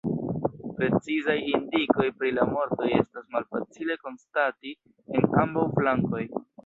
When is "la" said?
2.37-2.47